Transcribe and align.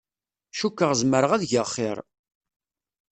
Cukkeɣ 0.57 0.91
zemreɣ 0.99 1.31
ad 1.33 1.43
geɣ 1.51 1.67
xir. 1.75 1.97